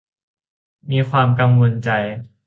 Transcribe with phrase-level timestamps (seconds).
[0.89, 1.89] มีความกังวลใจ